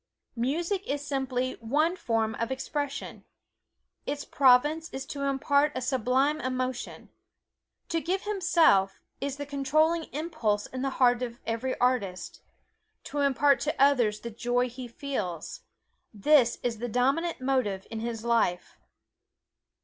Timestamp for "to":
5.05-5.21, 7.89-8.01, 13.03-13.19, 13.59-13.79